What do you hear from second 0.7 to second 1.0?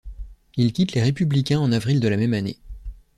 quitte